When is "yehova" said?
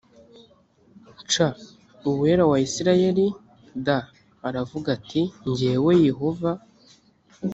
6.07-6.51